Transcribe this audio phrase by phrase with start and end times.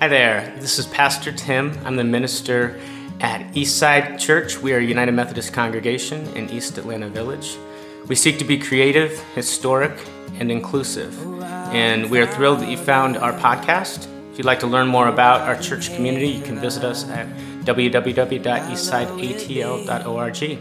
[0.00, 1.76] Hi there, this is Pastor Tim.
[1.84, 2.78] I'm the minister
[3.18, 4.56] at Eastside Church.
[4.56, 7.56] We are a United Methodist congregation in East Atlanta Village.
[8.06, 9.90] We seek to be creative, historic,
[10.38, 11.20] and inclusive.
[11.42, 14.06] And we are thrilled that you found our podcast.
[14.30, 17.26] If you'd like to learn more about our church community, you can visit us at
[17.64, 20.58] www.eastsideatl.org.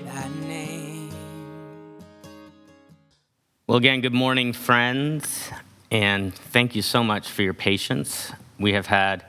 [3.67, 5.51] Well, again, good morning, friends,
[5.91, 8.31] and thank you so much for your patience.
[8.59, 9.23] We have had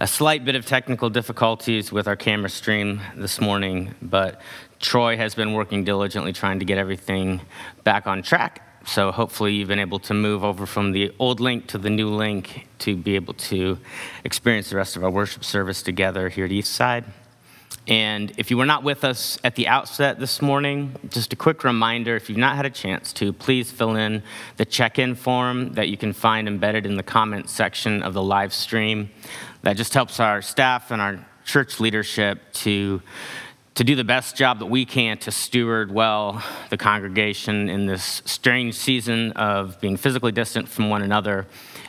[0.00, 4.40] a slight bit of technical difficulties with our camera stream this morning, but
[4.78, 7.42] Troy has been working diligently trying to get everything
[7.84, 8.66] back on track.
[8.86, 12.08] So hopefully you've been able to move over from the old link to the new
[12.08, 13.76] link to be able to
[14.24, 17.04] experience the rest of our worship service together here at Eastside.
[17.86, 21.64] And if you were not with us at the outset this morning, just a quick
[21.64, 24.22] reminder if you've not had a chance to, please fill in
[24.56, 28.22] the check in form that you can find embedded in the comments section of the
[28.22, 29.10] live stream.
[29.62, 33.02] That just helps our staff and our church leadership to,
[33.74, 38.22] to do the best job that we can to steward well the congregation in this
[38.24, 41.46] strange season of being physically distant from one another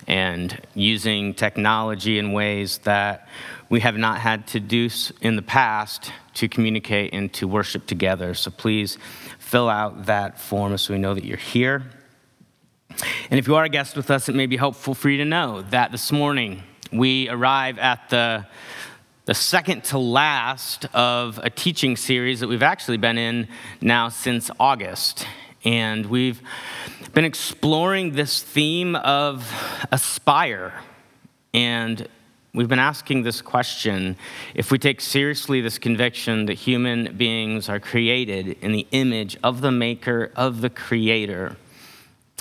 [0.08, 3.30] and using technology in ways that
[3.69, 4.89] we have not had to do
[5.22, 8.33] in the past to communicate and to worship together.
[8.33, 8.97] So please
[9.39, 11.83] fill out that form so we know that you're here.
[13.30, 15.25] And if you are a guest with us, it may be helpful for you to
[15.25, 18.45] know that this morning we arrive at the,
[19.25, 23.47] the second to last of a teaching series that we've actually been in
[23.80, 25.25] now since August.
[25.64, 26.42] And we've
[27.14, 29.50] been exploring this theme of
[29.92, 30.73] aspire.
[31.53, 32.08] And
[32.53, 34.17] we've been asking this question
[34.53, 39.62] if we take seriously this conviction that human beings are created in the image of
[39.62, 41.56] the maker, of the creator,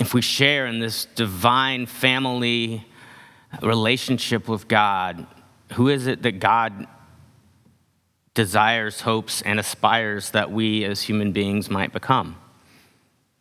[0.01, 2.84] if we share in this divine family
[3.62, 5.27] relationship with God,
[5.73, 6.87] who is it that God
[8.34, 12.37] desires, hopes, and aspires that we as human beings might become?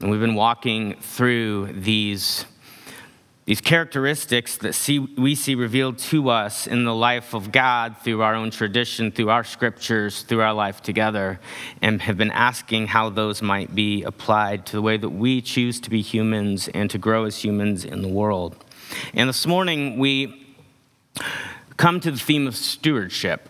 [0.01, 2.45] And we've been walking through these,
[3.45, 8.21] these characteristics that see, we see revealed to us in the life of God through
[8.21, 11.39] our own tradition, through our scriptures, through our life together,
[11.81, 15.81] and have been asking how those might be applied to the way that we choose
[15.81, 18.63] to be humans and to grow as humans in the world.
[19.13, 20.55] And this morning, we
[21.77, 23.49] come to the theme of stewardship.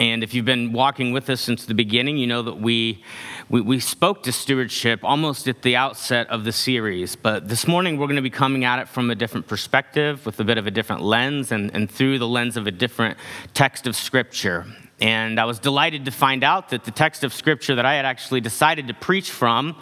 [0.00, 3.04] And if you've been walking with us since the beginning, you know that we,
[3.48, 7.14] we, we, spoke to stewardship almost at the outset of the series.
[7.14, 10.40] But this morning, we're going to be coming at it from a different perspective, with
[10.40, 13.16] a bit of a different lens, and, and through the lens of a different
[13.54, 14.66] text of Scripture.
[15.00, 18.04] And I was delighted to find out that the text of Scripture that I had
[18.04, 19.76] actually decided to preach from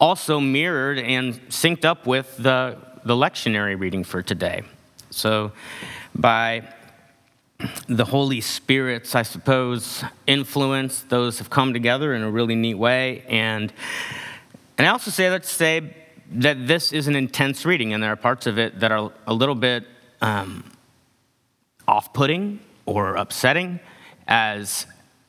[0.00, 4.62] also mirrored and synced up with the, the lectionary reading for today.
[5.10, 5.52] So,
[6.14, 6.62] by
[7.88, 13.24] the Holy Spirit's, I suppose, influence, those have come together in a really neat way.
[13.28, 13.72] And,
[14.76, 15.94] and I also say to say
[16.32, 19.34] that this is an intense reading, and there are parts of it that are a
[19.34, 19.84] little bit
[20.20, 20.64] um,
[21.88, 23.80] off putting or upsetting
[24.26, 24.86] as,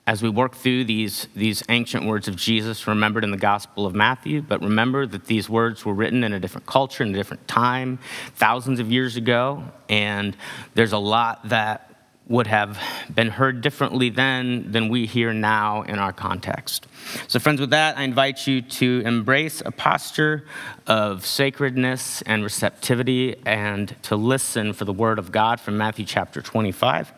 [0.10, 3.94] as we work through these, these ancient words of Jesus remembered in the Gospel of
[3.94, 4.42] Matthew.
[4.42, 8.00] But remember that these words were written in a different culture, in a different time,
[8.34, 9.64] thousands of years ago.
[9.88, 10.36] And
[10.74, 12.82] there's a lot that would have
[13.14, 16.88] been heard differently then than we hear now in our context.
[17.28, 20.48] So, friends, with that, I invite you to embrace a posture
[20.88, 26.42] of sacredness and receptivity and to listen for the word of God from Matthew chapter
[26.42, 27.12] 25.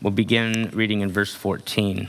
[0.00, 2.08] We'll begin reading in verse 14.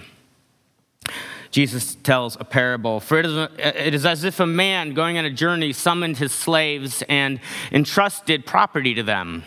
[1.51, 2.99] Jesus tells a parable.
[2.99, 6.31] For it is, it is as if a man going on a journey summoned his
[6.31, 7.39] slaves and
[7.71, 9.43] entrusted property to them.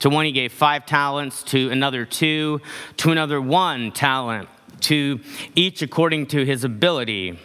[0.00, 2.60] To one he gave five talents, to another two,
[2.98, 4.48] to another one talent,
[4.82, 5.20] to
[5.54, 7.38] each according to his ability.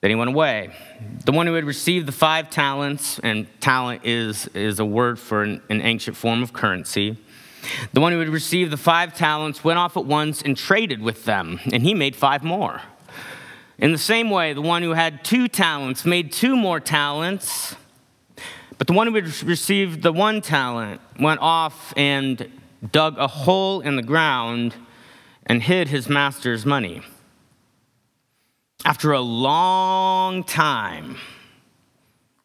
[0.00, 0.74] Then he went away.
[1.24, 5.42] The one who had received the five talents, and talent is, is a word for
[5.42, 7.16] an, an ancient form of currency.
[7.92, 11.24] The one who had received the five talents went off at once and traded with
[11.24, 12.82] them, and he made five more.
[13.78, 17.76] In the same way, the one who had two talents made two more talents.
[18.76, 22.50] But the one who had received the one talent went off and
[22.92, 24.74] dug a hole in the ground
[25.46, 27.02] and hid his master's money.
[28.84, 31.16] After a long time,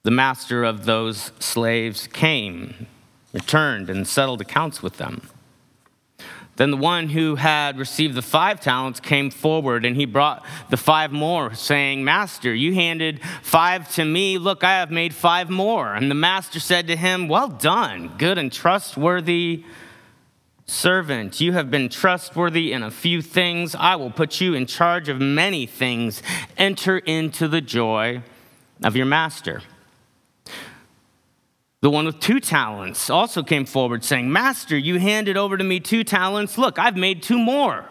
[0.03, 2.87] the master of those slaves came,
[3.33, 5.27] returned, and settled accounts with them.
[6.55, 10.77] Then the one who had received the five talents came forward, and he brought the
[10.77, 14.37] five more, saying, Master, you handed five to me.
[14.37, 15.95] Look, I have made five more.
[15.95, 19.65] And the master said to him, Well done, good and trustworthy
[20.65, 23.75] Servant, you have been trustworthy in a few things.
[23.75, 26.23] I will put you in charge of many things.
[26.57, 28.21] Enter into the joy
[28.81, 29.61] of your master.
[31.83, 35.81] The one with two talents also came forward, saying, Master, you handed over to me
[35.81, 36.57] two talents.
[36.57, 37.83] Look, I've made two more.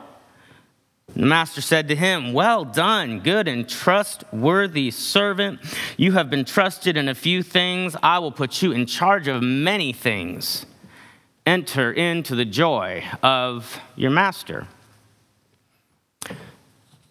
[1.15, 5.61] The master said to him, Well done, good and trustworthy servant.
[5.99, 7.95] You have been trusted in a few things.
[8.03, 10.65] I will put you in charge of many things.
[11.45, 14.69] Enter into the joy of your master.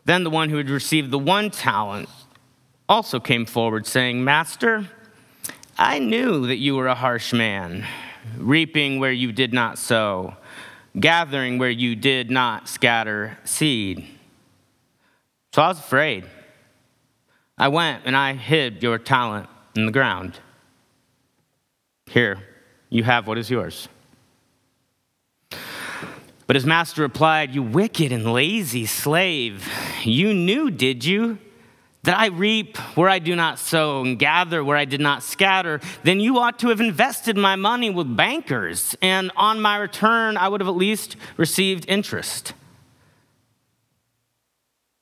[0.06, 2.10] Then the one who had received the one talent
[2.90, 4.90] also came forward, saying, Master,
[5.84, 7.88] I knew that you were a harsh man,
[8.38, 10.36] reaping where you did not sow,
[11.00, 14.06] gathering where you did not scatter seed.
[15.52, 16.26] So I was afraid.
[17.58, 20.40] I went and I hid your talent in the ground.
[22.06, 22.38] Here,
[22.92, 23.88] you have what is yours.
[26.46, 29.68] But his master replied, You wicked and lazy slave,
[30.04, 31.40] you knew, did you?
[32.04, 35.80] That I reap where I do not sow and gather where I did not scatter,
[36.04, 40.48] then you ought to have invested my money with bankers, and on my return I
[40.48, 42.54] would have at least received interest.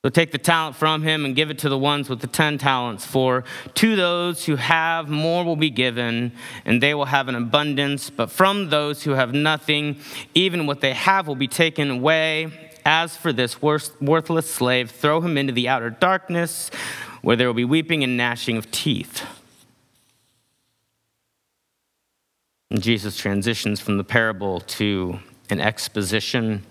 [0.02, 2.56] So take the talent from him and give it to the ones with the ten
[2.56, 3.44] talents, for
[3.74, 6.32] to those who have more will be given,
[6.64, 9.98] and they will have an abundance, but from those who have nothing,
[10.34, 12.69] even what they have will be taken away.
[12.84, 16.70] As for this worthless slave, throw him into the outer darkness,
[17.22, 19.26] where there will be weeping and gnashing of teeth.
[22.70, 25.18] And Jesus transitions from the parable to
[25.50, 26.62] an exposition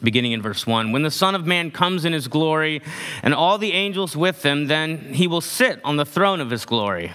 [0.00, 0.92] beginning in verse 1.
[0.92, 2.80] When the Son of Man comes in his glory
[3.22, 6.64] and all the angels with him, then he will sit on the throne of his
[6.64, 7.12] glory.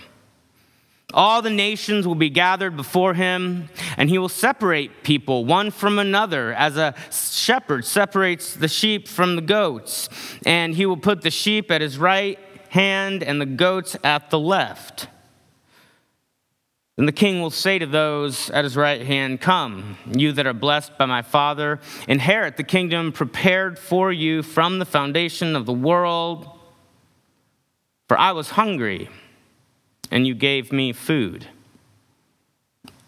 [1.13, 6.00] All the nations will be gathered before him, and he will separate people one from
[6.00, 10.10] another, as a shepherd separates the sheep from the goats.
[10.45, 12.39] And he will put the sheep at his right
[12.69, 15.07] hand and the goats at the left.
[16.95, 20.54] Then the king will say to those at his right hand, Come, you that are
[20.54, 25.74] blessed by my Father, inherit the kingdom prepared for you from the foundation of the
[25.74, 26.50] world.
[28.07, 29.10] For I was hungry
[30.13, 31.48] and you gave me food.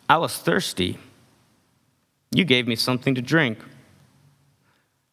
[0.09, 0.97] I was thirsty.
[2.31, 3.59] You gave me something to drink.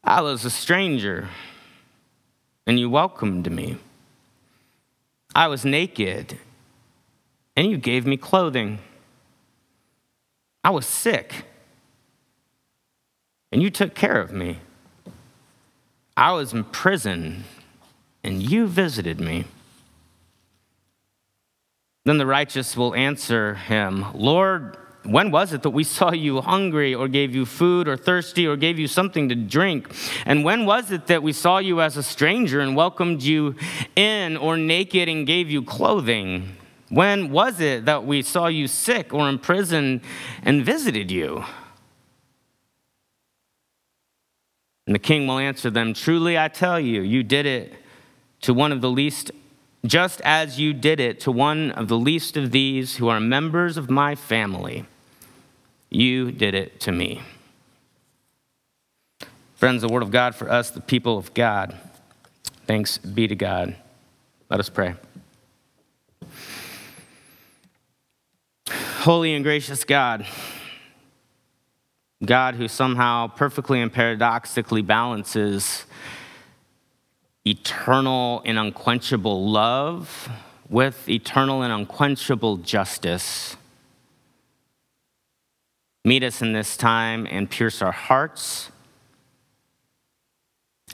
[0.03, 1.29] I was a stranger,
[2.67, 3.77] and you welcomed me.
[5.35, 6.39] I was naked,
[7.57, 8.79] and you gave me clothing.
[10.65, 11.45] I was sick,
[13.53, 14.61] and you took care of me.
[16.17, 17.45] I was in prison,
[18.25, 19.45] and you visited me.
[22.05, 26.95] Then the righteous will answer him, Lord, when was it that we saw you hungry
[26.95, 29.93] or gave you food or thirsty or gave you something to drink?
[30.27, 33.57] And when was it that we saw you as a stranger and welcomed you
[33.97, 36.57] in or naked and gave you clothing?
[36.89, 40.03] When was it that we saw you sick or in prison
[40.43, 41.45] and visited you?
[44.87, 47.75] And the king will answer them Truly I tell you, you did it
[48.43, 49.31] to one of the least
[49.85, 53.77] just as you did it to one of the least of these who are members
[53.77, 54.87] of my family,
[55.91, 57.23] you did it to me.
[59.57, 61.77] Friends, the word of God for us, the people of God.
[62.67, 63.77] Thanks be to God.
[64.49, 64.95] Let us pray.
[69.01, 70.25] Holy and gracious God,
[72.25, 75.85] God who somehow perfectly and paradoxically balances
[77.47, 80.29] eternal and unquenchable love
[80.69, 83.57] with eternal and unquenchable justice.
[86.05, 88.71] Meet us in this time and pierce our hearts,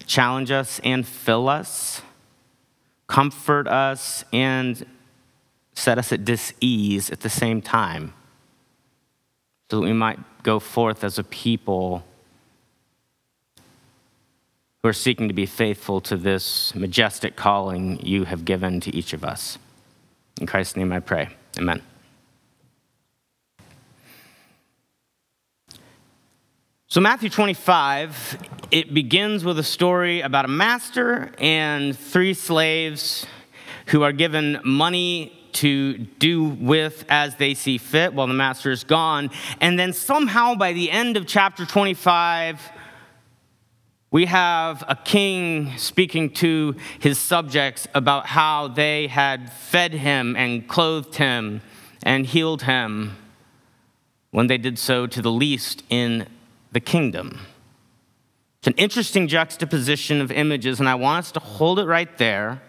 [0.06, 2.02] challenge us and fill us,
[3.06, 4.84] comfort us and
[5.74, 8.12] set us at dis-ease at the same time
[9.70, 12.04] so that we might go forth as a people
[14.82, 19.12] who are seeking to be faithful to this majestic calling you have given to each
[19.12, 19.58] of us.
[20.40, 21.28] In Christ's name I pray.
[21.58, 21.82] Amen.
[26.86, 28.38] So, Matthew 25,
[28.70, 33.26] it begins with a story about a master and three slaves
[33.88, 38.84] who are given money to do with as they see fit while the master is
[38.84, 39.30] gone.
[39.60, 42.60] And then somehow by the end of chapter 25,
[44.10, 50.66] we have a king speaking to his subjects about how they had fed him and
[50.66, 51.60] clothed him
[52.02, 53.16] and healed him
[54.30, 56.26] when they did so to the least in
[56.72, 57.40] the kingdom.
[58.60, 62.62] It's an interesting juxtaposition of images, and I want us to hold it right there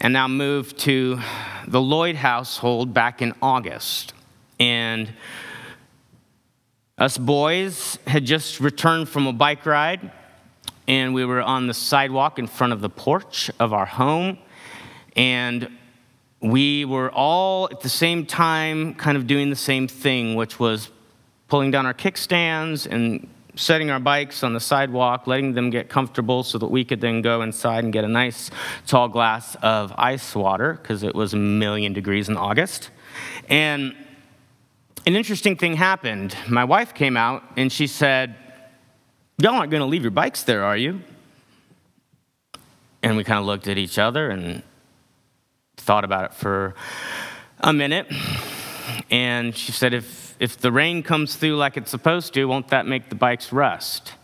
[0.00, 1.20] and now move to
[1.68, 4.14] the Lloyd household back in August.
[4.58, 5.12] And
[7.02, 10.12] us boys had just returned from a bike ride,
[10.86, 14.38] and we were on the sidewalk in front of the porch of our home.
[15.16, 15.68] And
[16.40, 20.90] we were all at the same time kind of doing the same thing, which was
[21.48, 26.44] pulling down our kickstands and setting our bikes on the sidewalk, letting them get comfortable
[26.44, 28.48] so that we could then go inside and get a nice
[28.86, 32.90] tall glass of ice water because it was a million degrees in August.
[33.48, 33.96] And
[35.06, 36.36] an interesting thing happened.
[36.48, 38.36] My wife came out and she said,
[39.38, 41.00] Y'all aren't going to leave your bikes there, are you?
[43.02, 44.62] And we kind of looked at each other and
[45.76, 46.74] thought about it for
[47.60, 48.06] a minute.
[49.10, 52.86] And she said, if, if the rain comes through like it's supposed to, won't that
[52.86, 54.14] make the bikes rust?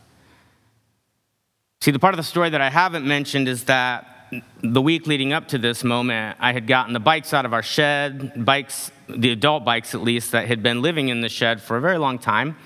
[1.81, 4.18] See, the part of the story that I haven't mentioned is that
[4.63, 7.63] the week leading up to this moment, I had gotten the bikes out of our
[7.63, 11.77] shed, bikes, the adult bikes at least, that had been living in the shed for
[11.77, 12.57] a very long time,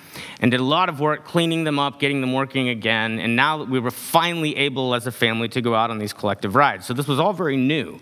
[0.41, 3.19] and did a lot of work cleaning them up, getting them working again.
[3.19, 6.55] And now we were finally able as a family to go out on these collective
[6.55, 6.87] rides.
[6.87, 8.01] So this was all very new.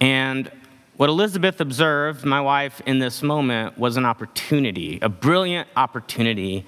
[0.00, 0.50] And
[0.96, 6.66] what Elizabeth observed, my wife, in this moment was an opportunity, a brilliant opportunity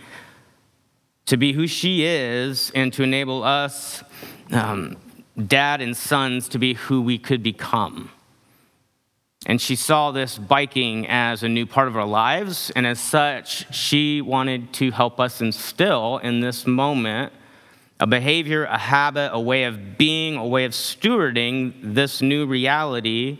[1.26, 4.02] to be who she is and to enable us,
[4.50, 4.96] um,
[5.46, 8.10] dad and sons, to be who we could become.
[9.46, 13.74] And she saw this biking as a new part of our lives, and as such,
[13.74, 17.32] she wanted to help us instill in this moment
[17.98, 23.38] a behavior, a habit, a way of being, a way of stewarding this new reality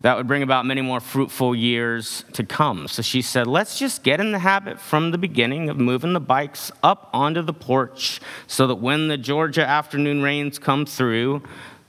[0.00, 2.86] that would bring about many more fruitful years to come.
[2.86, 6.20] So she said, let's just get in the habit from the beginning of moving the
[6.20, 11.42] bikes up onto the porch so that when the Georgia afternoon rains come through,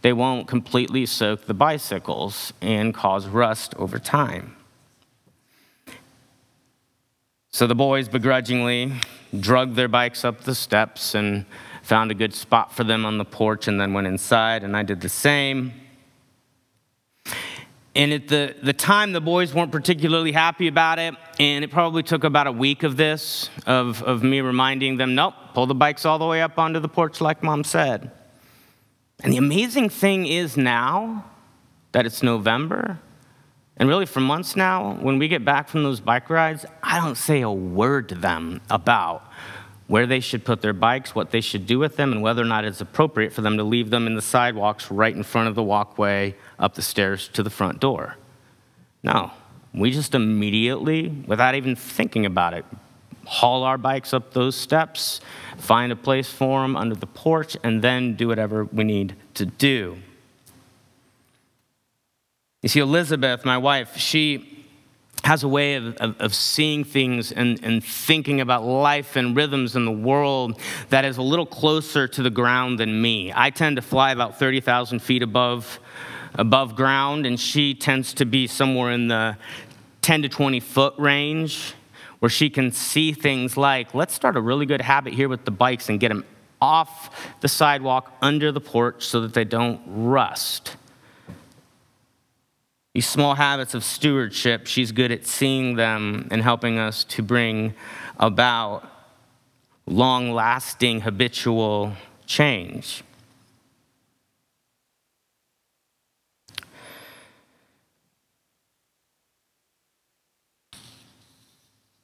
[0.04, 4.56] they won't completely soak the bicycles and cause rust over time.
[7.50, 8.94] So the boys begrudgingly
[9.38, 11.46] drugged their bikes up the steps and
[11.82, 14.84] found a good spot for them on the porch and then went inside, and I
[14.84, 15.74] did the same.
[17.98, 22.04] And at the, the time, the boys weren't particularly happy about it, and it probably
[22.04, 26.06] took about a week of this, of, of me reminding them, nope, pull the bikes
[26.06, 28.12] all the way up onto the porch like mom said.
[29.24, 31.26] And the amazing thing is now
[31.92, 33.00] that it's November,
[33.78, 37.18] and really, for months now, when we get back from those bike rides, I don't
[37.18, 39.24] say a word to them about
[39.88, 42.46] where they should put their bikes, what they should do with them, and whether or
[42.46, 45.56] not it's appropriate for them to leave them in the sidewalks right in front of
[45.56, 48.18] the walkway up the stairs to the front door.
[49.02, 49.32] No,
[49.74, 52.66] we just immediately, without even thinking about it,
[53.26, 55.22] haul our bikes up those steps,
[55.58, 59.46] find a place for them under the porch, and then do whatever we need to
[59.46, 59.98] do.
[62.62, 64.57] You see, Elizabeth, my wife, she
[65.28, 69.76] has a way of, of, of, seeing things and, and thinking about life and rhythms
[69.76, 70.58] in the world
[70.88, 73.34] that is a little closer to the ground than me.
[73.36, 75.82] I tend to fly about 30,000 feet above,
[76.36, 79.36] above ground, and she tends to be somewhere in the
[80.02, 81.74] 10 to 20 foot range
[82.20, 85.52] where she can see things like let's start a really good habit here with the
[85.52, 86.24] bikes and get them
[86.62, 90.78] off the sidewalk under the porch so that they don't rust
[92.98, 97.76] these small habits of stewardship, she's good at seeing them and helping us to bring
[98.20, 98.90] about
[99.86, 101.94] long lasting habitual
[102.26, 103.04] change.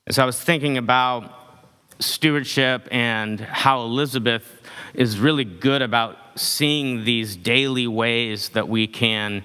[0.05, 1.33] As I was thinking about
[1.97, 4.61] stewardship and how Elizabeth
[4.93, 9.43] is really good about seeing these daily ways that we can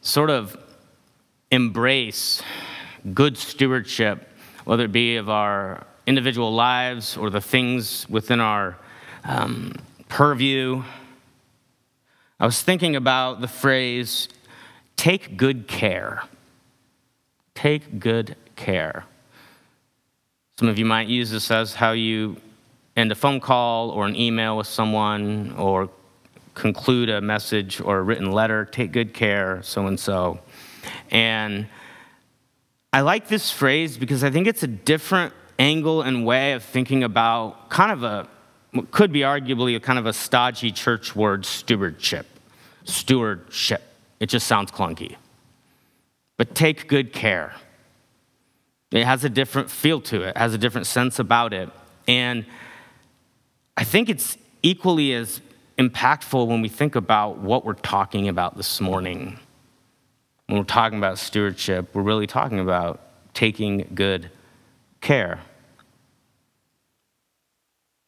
[0.00, 0.56] sort of
[1.50, 2.42] embrace
[3.14, 4.28] good stewardship,
[4.64, 8.76] whether it be of our individual lives or the things within our
[9.24, 9.74] um,
[10.08, 10.82] purview.
[12.38, 14.28] I was thinking about the phrase,
[14.96, 16.22] take good care.
[17.54, 19.04] Take good care.
[20.58, 22.36] Some of you might use this as how you
[22.96, 25.90] end a phone call or an email with someone or
[26.54, 28.64] conclude a message or a written letter.
[28.64, 30.40] Take good care, so and so.
[31.10, 31.68] And
[32.92, 37.04] I like this phrase because I think it's a different angle and way of thinking
[37.04, 38.28] about kind of a,
[38.90, 42.26] could be arguably a kind of a stodgy church word, stewardship.
[42.84, 43.82] Stewardship.
[44.20, 45.16] It just sounds clunky.
[46.36, 47.54] But take good care.
[48.92, 51.70] It has a different feel to it, has a different sense about it.
[52.06, 52.46] And
[53.76, 55.40] I think it's equally as
[55.78, 59.38] impactful when we think about what we're talking about this morning.
[60.46, 63.00] When we're talking about stewardship, we're really talking about
[63.34, 64.30] taking good
[65.00, 65.40] care.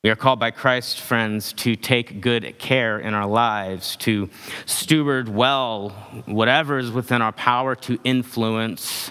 [0.05, 4.31] We are called by Christ, friends, to take good care in our lives, to
[4.65, 5.91] steward well
[6.27, 9.11] whatever is within our power to influence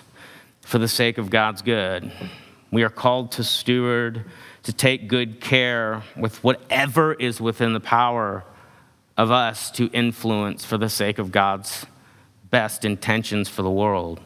[0.61, 2.09] for the sake of God's good.
[2.71, 4.23] We are called to steward,
[4.63, 8.45] to take good care with whatever is within the power
[9.17, 11.85] of us to influence for the sake of God's
[12.57, 14.19] best intentions for the world.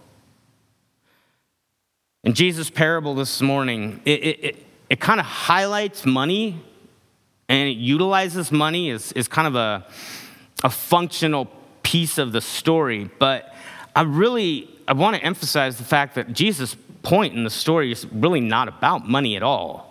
[2.23, 6.61] In Jesus' parable this morning, it, it, it it kind of highlights money
[7.49, 9.85] and it utilizes money as, as kind of a,
[10.63, 11.49] a functional
[11.83, 13.09] piece of the story.
[13.19, 13.53] But
[13.95, 18.05] I really I want to emphasize the fact that Jesus' point in the story is
[18.13, 19.90] really not about money at all.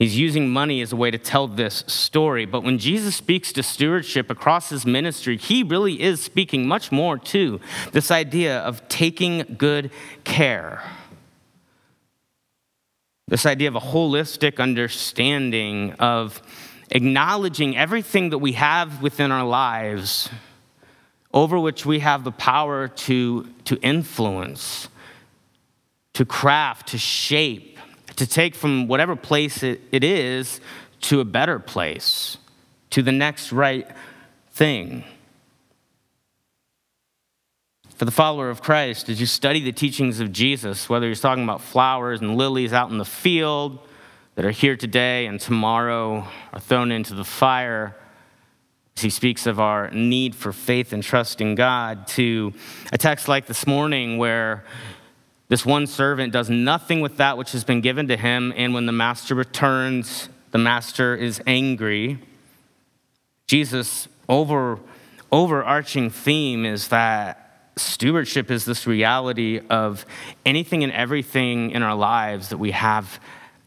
[0.00, 2.46] He's using money as a way to tell this story.
[2.46, 7.18] But when Jesus speaks to stewardship across his ministry, he really is speaking much more
[7.18, 7.60] to
[7.92, 9.90] this idea of taking good
[10.24, 10.82] care.
[13.28, 16.40] This idea of a holistic understanding of
[16.90, 20.30] acknowledging everything that we have within our lives
[21.34, 24.88] over which we have the power to, to influence,
[26.14, 27.69] to craft, to shape,
[28.20, 30.60] to take from whatever place it, it is
[31.00, 32.36] to a better place,
[32.90, 33.88] to the next right
[34.52, 35.04] thing.
[37.94, 41.44] For the follower of Christ, as you study the teachings of Jesus, whether you're talking
[41.44, 43.78] about flowers and lilies out in the field
[44.34, 47.96] that are here today and tomorrow are thrown into the fire,
[48.98, 52.52] as he speaks of our need for faith and trust in God, to
[52.92, 54.62] a text like this morning where
[55.50, 58.86] this one servant does nothing with that which has been given to him, and when
[58.86, 62.20] the master returns, the master is angry.
[63.48, 64.78] Jesus' over,
[65.32, 70.06] overarching theme is that stewardship is this reality of
[70.46, 73.18] anything and everything in our lives that we have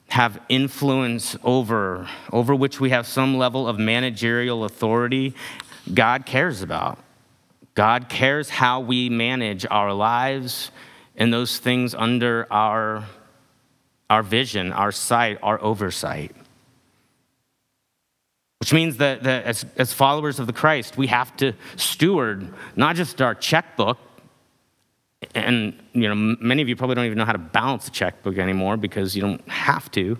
[0.10, 5.34] have influence over over which we have some level of managerial authority
[5.95, 6.99] god cares about
[7.73, 10.69] god cares how we manage our lives
[11.15, 13.06] and those things under our
[14.10, 16.36] our vision our sight our oversight
[18.63, 22.47] which means that, that as, as followers of the Christ, we have to steward
[22.78, 23.97] not just our checkbook,
[25.36, 28.38] and you know, many of you probably don't even know how to balance a checkbook
[28.38, 30.17] anymore because you don't have to.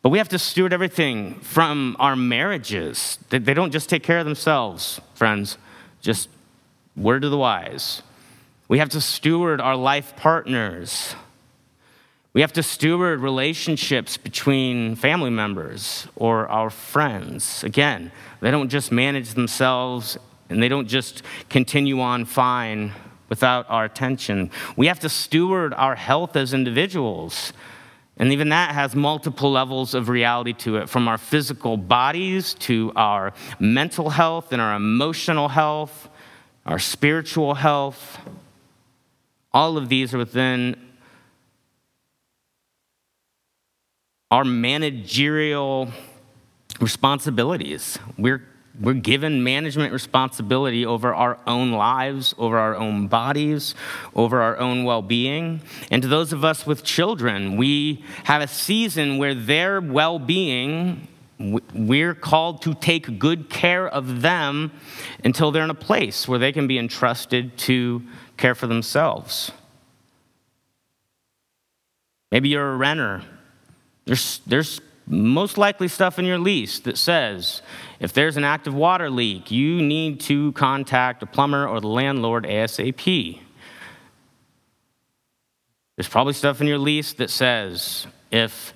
[0.00, 3.18] But we have to steward everything from our marriages.
[3.28, 5.58] They don't just take care of themselves, friends.
[6.00, 6.30] Just
[6.96, 8.00] word to the wise.
[8.72, 11.14] We have to steward our life partners.
[12.32, 17.62] We have to steward relationships between family members or our friends.
[17.64, 20.16] Again, they don't just manage themselves
[20.48, 22.92] and they don't just continue on fine
[23.28, 24.50] without our attention.
[24.74, 27.52] We have to steward our health as individuals.
[28.16, 32.90] And even that has multiple levels of reality to it from our physical bodies to
[32.96, 36.08] our mental health and our emotional health,
[36.64, 38.18] our spiritual health.
[39.54, 40.76] All of these are within
[44.30, 45.88] our managerial
[46.80, 47.98] responsibilities.
[48.16, 48.42] We're,
[48.80, 53.74] we're given management responsibility over our own lives, over our own bodies,
[54.14, 55.60] over our own well being.
[55.90, 61.08] And to those of us with children, we have a season where their well being,
[61.74, 64.72] we're called to take good care of them
[65.22, 68.02] until they're in a place where they can be entrusted to
[68.36, 69.52] care for themselves.
[72.30, 73.22] Maybe you're a renter
[74.04, 77.62] there's, there's most likely stuff in your lease that says
[78.00, 82.44] if there's an active water leak, you need to contact a plumber or the landlord
[82.44, 83.40] ASAP.
[85.96, 88.74] There's probably stuff in your lease that says if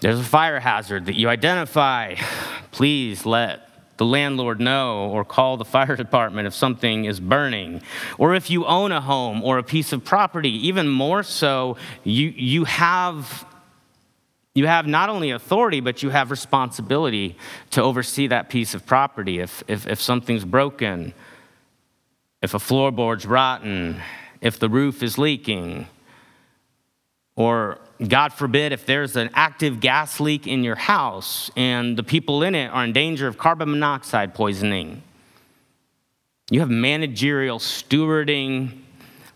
[0.00, 2.14] there's a fire hazard that you identify,
[2.70, 7.82] please let the landlord know or call the fire department if something is burning.
[8.18, 12.28] Or if you own a home or a piece of property, even more so, you,
[12.36, 13.46] you have
[14.54, 17.36] you have not only authority, but you have responsibility
[17.70, 19.38] to oversee that piece of property.
[19.38, 21.14] If, if, if something's broken,
[22.42, 24.02] if a floorboard's rotten,
[24.42, 25.86] if the roof is leaking,
[27.36, 32.42] or God forbid, if there's an active gas leak in your house and the people
[32.42, 35.02] in it are in danger of carbon monoxide poisoning,
[36.50, 38.78] you have managerial stewarding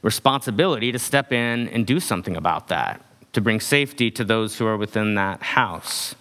[0.02, 3.00] responsibility to step in and do something about that,
[3.32, 6.14] to bring safety to those who are within that house.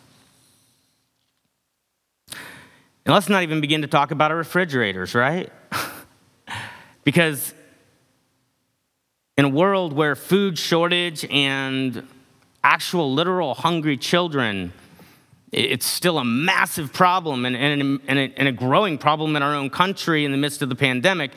[3.06, 5.52] And let's not even begin to talk about our refrigerators, right?
[7.04, 7.54] because
[9.38, 12.08] in a world where food shortage and
[12.64, 14.72] actual literal hungry children
[15.52, 19.56] it's still a massive problem and, and, and, a, and, a, growing problem in our
[19.56, 21.32] own country in the midst of the pandemic.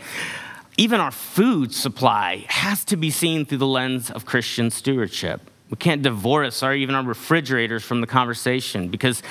[0.76, 5.40] Even our food supply has to be seen through the lens of Christian stewardship.
[5.70, 9.22] We can't divorce our even our refrigerators from the conversation because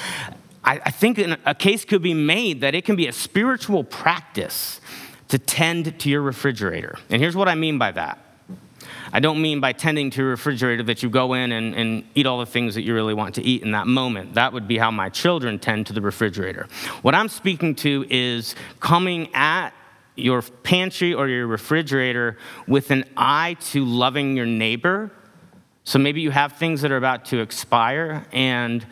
[0.64, 4.80] I, I think a case could be made that it can be a spiritual practice
[5.28, 6.98] to tend to your refrigerator.
[7.10, 8.27] And here's what I mean by that.
[9.14, 12.26] I don't mean by tending to your refrigerator that you go in and, and, eat
[12.26, 14.34] all the things that you really want to eat in that moment.
[14.34, 16.68] That would be how my children tend to the refrigerator.
[17.02, 19.72] What I'm speaking to is coming at
[20.16, 25.12] your pantry or your refrigerator with an eye to loving your neighbor.
[25.84, 28.86] So maybe you have things that are about to expire and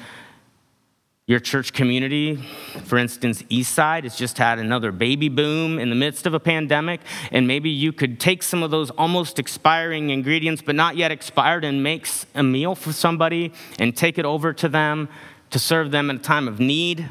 [1.27, 2.35] your church community,
[2.83, 7.01] for instance, Eastside, has just had another baby boom in the midst of a pandemic,
[7.31, 11.65] and maybe you could take some of those almost expiring ingredients, but not yet expired,
[11.65, 15.09] and make a meal for somebody and take it over to them
[15.49, 17.09] to serve them in a time of need.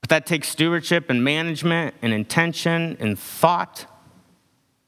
[0.00, 3.86] But that takes stewardship and management and intention and thought.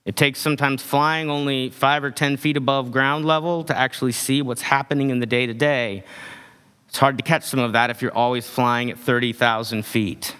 [0.04, 4.40] It takes sometimes flying only five or 10 feet above ground level to actually see
[4.40, 6.04] what's happening in the day to day.
[6.96, 10.34] It's hard to catch some of that if you're always flying at 30,000 feet.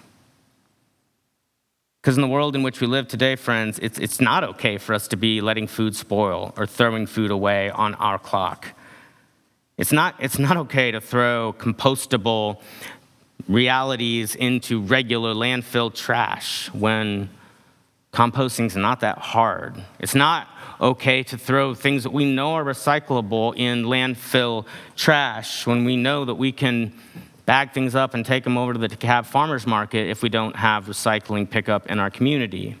[2.01, 4.95] Because in the world in which we live today, friends, it's, it's not okay for
[4.95, 8.69] us to be letting food spoil or throwing food away on our clock.
[9.77, 12.59] It's not, it's not okay to throw compostable
[13.47, 17.29] realities into regular landfill trash when
[18.17, 19.75] composting is not that hard.
[19.99, 20.47] It's not
[20.81, 26.25] okay to throw things that we know are recyclable in landfill trash when we know
[26.25, 26.93] that we can
[27.45, 30.55] bag things up and take them over to the DeKalb Farmers Market if we don't
[30.55, 32.75] have recycling pickup in our community.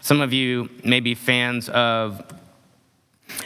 [0.00, 2.18] Some of you may be fans of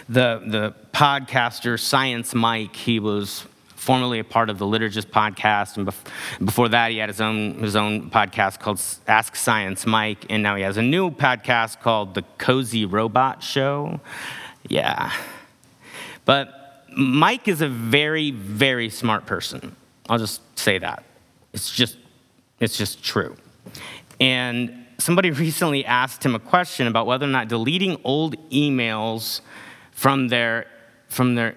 [0.08, 2.74] the, the podcaster Science Mike.
[2.74, 3.44] He was
[3.78, 7.54] formerly a part of the Liturgist podcast, and bef- before that, he had his own,
[7.54, 12.14] his own podcast called Ask Science Mike, and now he has a new podcast called
[12.14, 14.00] The Cozy Robot Show.
[14.66, 15.12] Yeah.
[16.24, 19.76] But Mike is a very, very smart person.
[20.08, 21.04] I'll just say that.
[21.52, 21.96] It's just,
[22.58, 23.36] it's just true.
[24.20, 29.40] And somebody recently asked him a question about whether or not deleting old emails
[29.92, 30.66] from their,
[31.08, 31.54] from their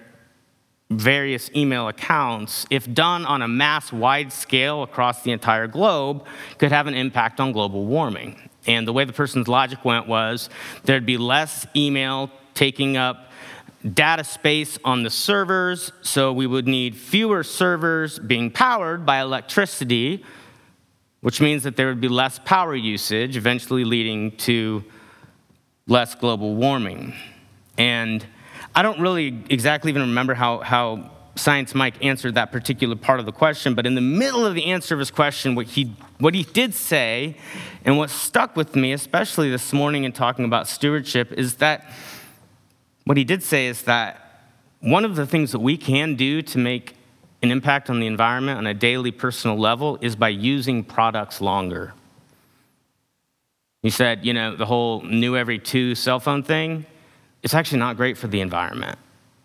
[0.98, 6.24] various email accounts, if done on a mass wide scale across the entire globe,
[6.58, 8.48] could have an impact on global warming.
[8.66, 10.48] And the way the person's logic went was
[10.84, 13.30] there'd be less email taking up
[13.94, 20.24] data space on the servers, so we would need fewer servers being powered by electricity,
[21.20, 24.84] which means that there would be less power usage, eventually leading to
[25.88, 27.12] less global warming.
[27.76, 28.24] And
[28.74, 33.26] I don't really exactly even remember how, how Science Mike answered that particular part of
[33.26, 36.34] the question, but in the middle of the answer of his question, what he, what
[36.34, 37.36] he did say,
[37.84, 41.90] and what stuck with me, especially this morning in talking about stewardship, is that
[43.04, 44.18] what he did say is that
[44.80, 46.94] one of the things that we can do to make
[47.42, 51.92] an impact on the environment on a daily personal level is by using products longer.
[53.82, 56.86] He said, you know, the whole new every two cell phone thing,
[57.42, 58.98] it's actually not great for the environment.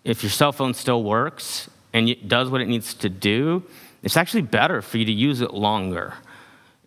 [0.04, 3.64] If your cell phone still works and it does what it needs to do,
[4.04, 6.14] it's actually better for you to use it longer.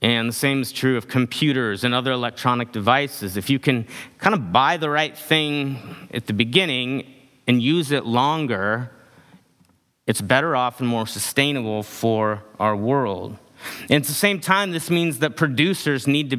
[0.03, 3.37] And the same is true of computers and other electronic devices.
[3.37, 3.87] If you can
[4.19, 7.13] kind of buy the right thing at the beginning
[7.47, 8.91] and use it longer,
[10.07, 13.37] it's better off and more sustainable for our world.
[13.91, 16.39] And at the same time, this means that producers need to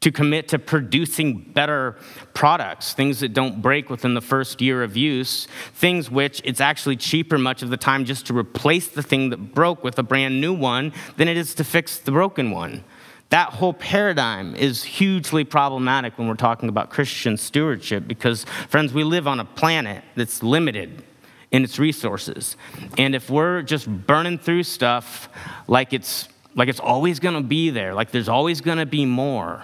[0.00, 1.94] to commit to producing better
[2.32, 6.96] products, things that don't break within the first year of use, things which it's actually
[6.96, 10.40] cheaper much of the time just to replace the thing that broke with a brand
[10.40, 12.82] new one than it is to fix the broken one.
[13.28, 19.04] That whole paradigm is hugely problematic when we're talking about Christian stewardship because, friends, we
[19.04, 21.04] live on a planet that's limited
[21.50, 22.56] in its resources.
[22.96, 25.28] And if we're just burning through stuff
[25.68, 29.04] like it's like it's always going to be there, like there's always going to be
[29.04, 29.62] more,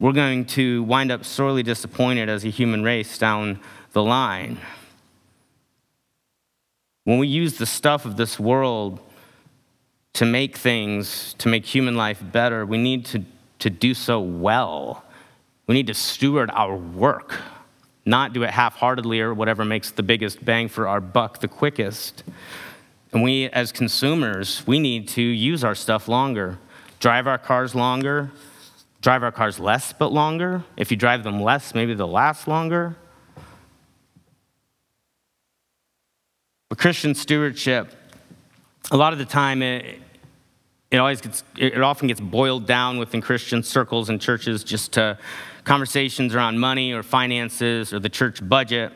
[0.00, 3.60] we're going to wind up sorely disappointed as a human race down
[3.92, 4.58] the line.
[7.04, 8.98] When we use the stuff of this world
[10.14, 13.24] to make things, to make human life better, we need to,
[13.60, 15.04] to do so well.
[15.66, 17.38] We need to steward our work,
[18.04, 21.48] not do it half heartedly or whatever makes the biggest bang for our buck the
[21.48, 22.24] quickest.
[23.12, 26.58] And we, as consumers, we need to use our stuff longer,
[26.98, 28.30] drive our cars longer,
[29.04, 30.64] drive our cars less but longer.
[30.78, 32.96] If you drive them less, maybe they'll last longer.
[36.70, 37.92] But Christian stewardship,
[38.90, 40.00] a lot of the time, it,
[40.90, 45.18] it always gets, it often gets boiled down within Christian circles and churches just to
[45.64, 48.90] conversations around money or finances or the church budget.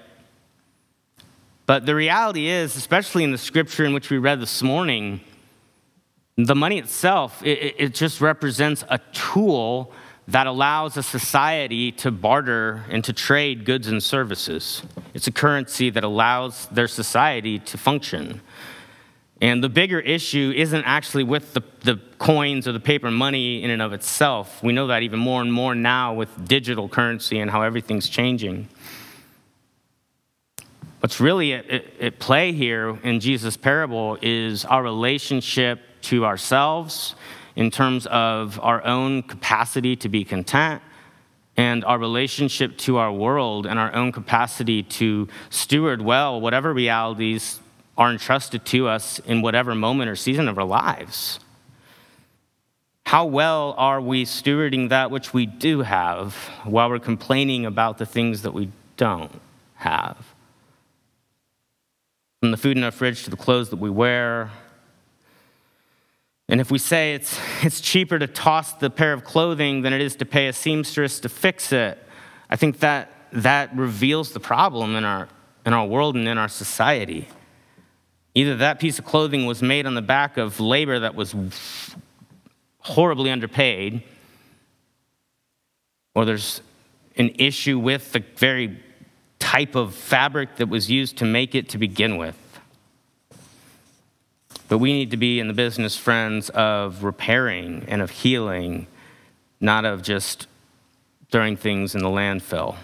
[1.67, 5.21] But the reality is, especially in the scripture in which we read this morning,
[6.39, 9.93] the money itself, it, it just represents a tool
[10.29, 14.83] that allows a society to barter and to trade goods and services.
[15.15, 18.41] It's a currency that allows their society to function.
[19.41, 23.71] And the bigger issue isn't actually with the, the coins or the paper money in
[23.71, 24.63] and of itself.
[24.63, 28.69] We know that even more and more now with digital currency and how everything's changing.
[31.01, 31.71] What's really at,
[32.01, 37.15] at play here in Jesus' parable is our relationship to ourselves
[37.57, 40.83] in terms of our own capacity to be content
[41.57, 47.61] and our relationship to our world and our own capacity to steward well whatever realities
[47.99, 51.41] are entrusted to us in whatever moment or season of our lives.
[53.05, 58.07] How well are we stewarding that which we do have while we're complaining about the
[58.07, 59.33] things that we don't
[59.77, 60.17] have?
[62.41, 64.51] From the food in our fridge to the clothes that we wear,
[66.49, 70.01] and if we say it's, it's cheaper to toss the pair of clothing than it
[70.01, 72.03] is to pay a seamstress to fix it,
[72.49, 75.29] I think that, that reveals the problem in our,
[75.67, 77.29] in our world and in our society.
[78.35, 81.35] Either that piece of clothing was made on the back of labor that was
[82.81, 84.03] horribly underpaid,
[86.15, 86.63] or there's
[87.17, 88.83] an issue with the very
[89.39, 92.37] type of fabric that was used to make it to begin with.
[94.69, 98.87] But we need to be in the business, friends, of repairing and of healing,
[99.61, 100.47] not of just
[101.31, 102.77] throwing things in the landfill.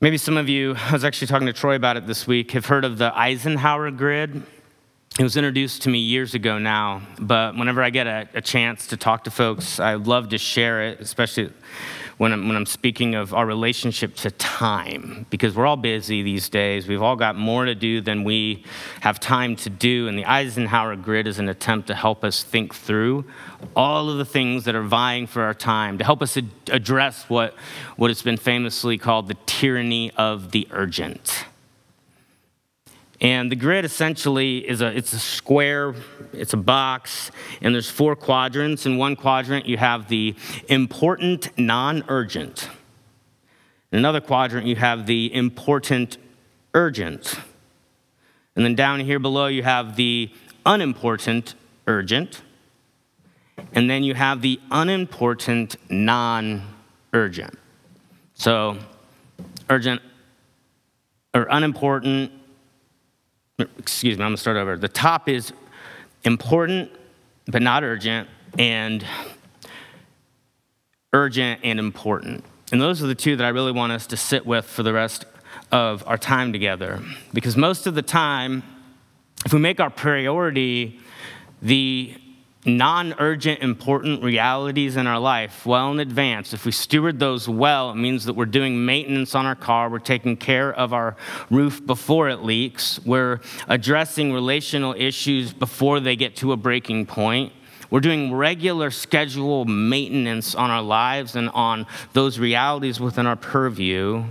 [0.00, 2.66] Maybe some of you, I was actually talking to Troy about it this week, have
[2.66, 4.42] heard of the Eisenhower grid.
[5.18, 8.88] It was introduced to me years ago now, but whenever I get a, a chance
[8.88, 11.52] to talk to folks, I love to share it, especially
[12.18, 16.48] when I'm, when I'm speaking of our relationship to time, because we're all busy these
[16.48, 16.86] days.
[16.86, 18.64] We've all got more to do than we
[19.00, 20.08] have time to do.
[20.08, 23.24] And the Eisenhower grid is an attempt to help us think through
[23.74, 27.24] all of the things that are vying for our time, to help us ad- address
[27.28, 27.54] what,
[27.96, 31.46] what has been famously called the tyranny of the urgent.
[33.24, 35.94] And the grid essentially is a it's a square,
[36.34, 37.30] it's a box,
[37.62, 38.84] and there's four quadrants.
[38.84, 40.36] In one quadrant you have the
[40.68, 42.68] important non-urgent.
[43.90, 46.18] In another quadrant you have the important
[46.74, 47.36] urgent.
[48.56, 50.30] And then down here below you have the
[50.66, 51.54] unimportant
[51.86, 52.42] urgent.
[53.72, 57.58] And then you have the unimportant non-urgent.
[58.34, 58.76] So
[59.70, 60.02] urgent
[61.32, 62.30] or unimportant
[63.58, 64.76] excuse me, I'm gonna start over.
[64.76, 65.52] The top is
[66.24, 66.90] important
[67.46, 69.04] but not urgent, and
[71.12, 72.44] urgent and important.
[72.72, 74.92] And those are the two that I really want us to sit with for the
[74.92, 75.26] rest
[75.70, 77.02] of our time together.
[77.32, 78.62] Because most of the time,
[79.44, 80.98] if we make our priority
[81.60, 82.14] the
[82.64, 87.90] non urgent, important realities in our life well in advance, if we steward those well,
[87.90, 91.16] it means that we're doing maintenance on our car, we're taking care of our
[91.50, 97.52] roof before it leaks, we're addressing relational issues before they get to a breaking point.
[97.90, 104.24] We're doing regular schedule maintenance on our lives and on those realities within our purview.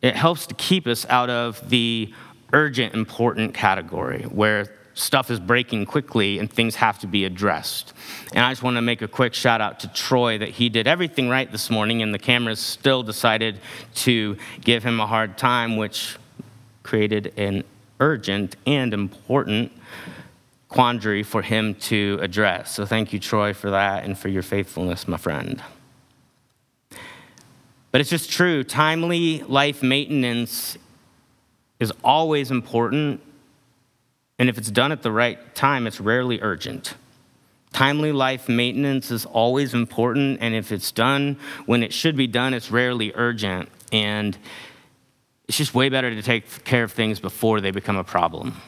[0.00, 2.14] It helps to keep us out of the
[2.52, 7.92] urgent, important category where stuff is breaking quickly and things have to be addressed.
[8.32, 10.86] And I just want to make a quick shout out to Troy that he did
[10.86, 13.60] everything right this morning, and the cameras still decided
[13.96, 16.16] to give him a hard time, which
[16.82, 17.62] created an
[18.00, 19.72] urgent and important
[20.68, 22.72] quandary for him to address.
[22.74, 25.62] So thank you, Troy, for that and for your faithfulness, my friend.
[27.90, 30.76] But it's just true, timely life maintenance
[31.80, 33.20] is always important
[34.38, 36.94] and if it's done at the right time, it's rarely urgent.
[37.72, 42.54] Timely life maintenance is always important, and if it's done when it should be done,
[42.54, 43.68] it's rarely urgent.
[43.92, 44.36] And
[45.46, 48.60] it's just way better to take care of things before they become a problem,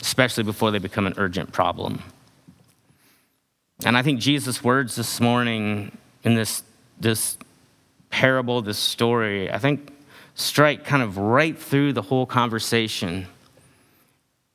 [0.00, 2.02] especially before they become an urgent problem.
[3.84, 6.62] And I think Jesus' words this morning in this,
[6.98, 7.36] this
[8.10, 9.92] parable, this story, I think
[10.34, 13.26] strike kind of right through the whole conversation.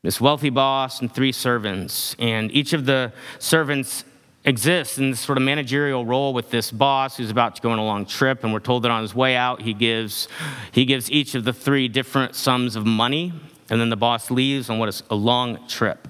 [0.03, 4.03] This wealthy boss and three servants, and each of the servants
[4.43, 7.77] exists in this sort of managerial role with this boss who's about to go on
[7.77, 8.43] a long trip.
[8.43, 10.27] And we're told that on his way out he gives
[10.71, 13.31] he gives each of the three different sums of money.
[13.69, 16.07] And then the boss leaves on what is a long trip.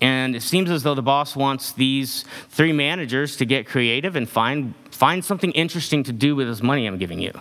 [0.00, 4.28] And it seems as though the boss wants these three managers to get creative and
[4.28, 7.32] find, find something interesting to do with this money I'm giving you.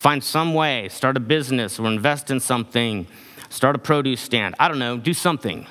[0.00, 3.06] Find some way, start a business or invest in something,
[3.48, 4.54] start a produce stand.
[4.58, 5.66] I don't know, do something.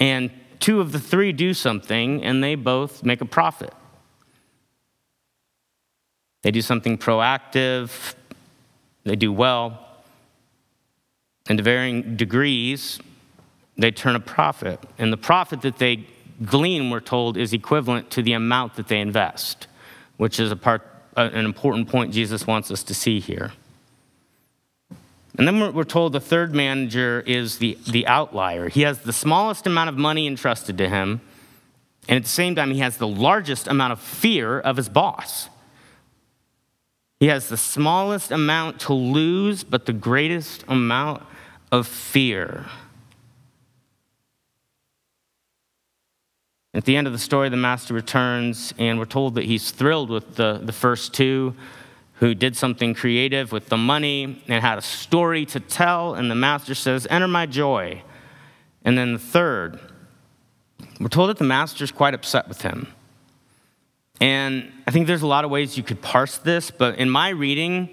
[0.00, 3.72] And two of the three do something, and they both make a profit.
[6.42, 8.14] They do something proactive,
[9.04, 9.80] they do well.
[11.48, 12.98] And to varying degrees,
[13.76, 14.80] they turn a profit.
[14.98, 16.06] And the profit that they
[16.44, 19.66] glean, we're told, is equivalent to the amount that they invest,
[20.16, 20.82] which is a part,
[21.16, 23.52] uh, an important point Jesus wants us to see here.
[25.36, 28.68] And then we're told the third manager is the, the outlier.
[28.68, 31.20] He has the smallest amount of money entrusted to him,
[32.08, 35.48] and at the same time, he has the largest amount of fear of his boss.
[37.18, 41.22] He has the smallest amount to lose, but the greatest amount
[41.72, 42.66] of fear.
[46.74, 50.10] At the end of the story, the master returns, and we're told that he's thrilled
[50.10, 51.54] with the, the first two
[52.14, 56.14] who did something creative with the money and had a story to tell.
[56.14, 58.02] And the master says, Enter my joy.
[58.84, 59.80] And then the third,
[61.00, 62.88] we're told that the master's quite upset with him.
[64.20, 67.30] And I think there's a lot of ways you could parse this, but in my
[67.30, 67.88] reading,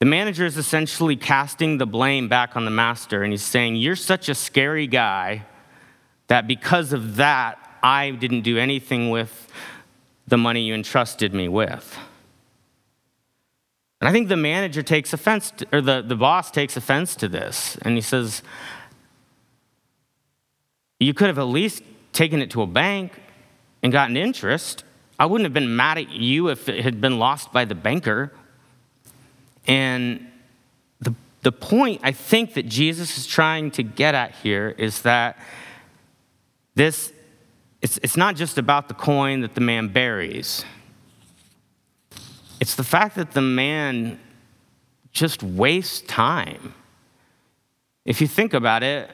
[0.00, 3.96] the manager is essentially casting the blame back on the master, and he's saying, You're
[3.96, 5.46] such a scary guy
[6.26, 9.52] that because of that, I didn't do anything with
[10.26, 11.96] the money you entrusted me with.
[14.04, 17.26] And I think the manager takes offense, to, or the, the boss takes offense to
[17.26, 17.78] this.
[17.80, 18.42] And he says,
[21.00, 23.18] You could have at least taken it to a bank
[23.82, 24.84] and gotten interest.
[25.18, 28.30] I wouldn't have been mad at you if it had been lost by the banker.
[29.66, 30.26] And
[31.00, 35.38] the, the point I think that Jesus is trying to get at here is that
[36.74, 37.10] this,
[37.80, 40.62] it's, it's not just about the coin that the man buries,
[42.64, 44.18] it's the fact that the man
[45.12, 46.72] just wastes time.
[48.06, 49.10] If you think about it,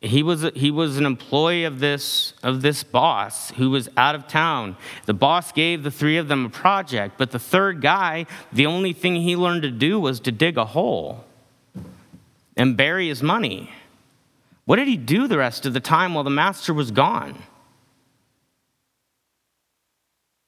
[0.00, 4.26] he was, he was an employee of this, of this boss who was out of
[4.26, 4.76] town.
[5.06, 8.92] The boss gave the three of them a project, but the third guy, the only
[8.92, 11.24] thing he learned to do was to dig a hole
[12.56, 13.70] and bury his money.
[14.64, 17.40] What did he do the rest of the time while the master was gone?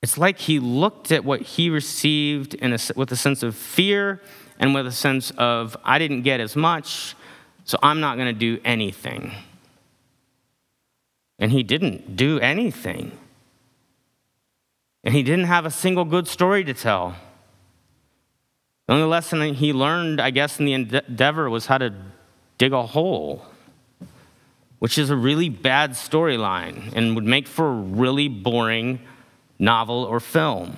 [0.03, 4.21] It's like he looked at what he received a, with a sense of fear
[4.59, 7.15] and with a sense of, I didn't get as much,
[7.65, 9.33] so I'm not going to do anything.
[11.39, 13.19] And he didn't do anything.
[15.05, 17.17] And he didn't have a single good story to tell.
[18.87, 21.93] The only lesson he learned, I guess, in the endeavor was how to
[22.59, 23.47] dig a hole
[24.79, 29.01] which is a really bad storyline and would make for a really boring
[29.59, 30.77] novel or film.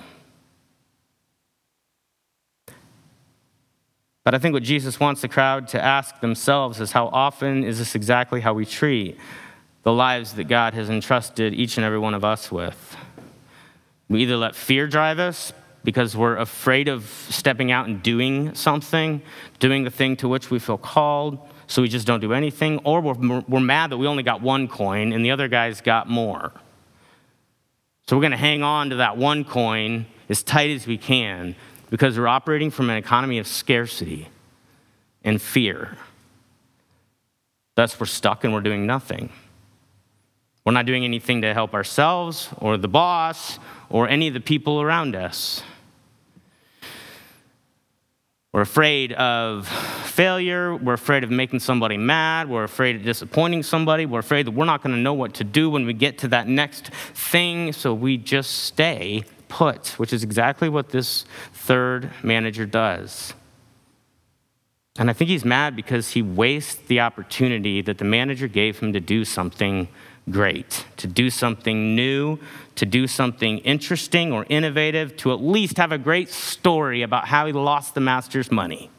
[4.23, 7.79] But I think what Jesus wants the crowd to ask themselves is how often is
[7.79, 9.17] this exactly how we treat
[9.83, 12.95] the lives that God has entrusted each and every one of us with?
[14.07, 19.21] We either let fear drive us because we're afraid of stepping out and doing something,
[19.59, 22.99] doing the thing to which we feel called so we just don't do anything, or
[22.99, 26.51] we're, we're mad that we only got one coin and the other guy's got more.
[28.09, 31.55] So we're going to hang on to that one coin as tight as we can
[31.91, 34.29] because we're operating from an economy of scarcity
[35.23, 35.95] and fear.
[37.75, 39.29] Thus, we're stuck and we're doing nothing.
[40.65, 43.59] We're not doing anything to help ourselves or the boss
[43.91, 45.61] or any of the people around us.
[48.51, 50.75] We're afraid of failure.
[50.75, 52.49] We're afraid of making somebody mad.
[52.49, 54.07] We're afraid of disappointing somebody.
[54.07, 56.27] We're afraid that we're not going to know what to do when we get to
[56.29, 62.65] that next thing, so we just stay put, which is exactly what this third manager
[62.65, 63.35] does.
[64.97, 68.93] And I think he's mad because he wastes the opportunity that the manager gave him
[68.93, 69.87] to do something
[70.29, 72.39] great, to do something new,
[72.79, 77.45] to do something interesting or innovative, to at least have a great story about how
[77.45, 78.89] he lost the master's money.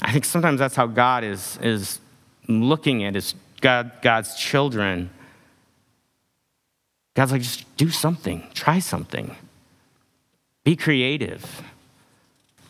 [0.00, 1.98] I think sometimes that's how God is, is
[2.46, 5.10] looking at his God, God's children.
[7.14, 9.34] God's like, just do something, try something,
[10.62, 11.62] be creative.